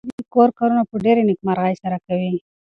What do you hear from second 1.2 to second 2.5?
نېکمرغۍ سره کوي.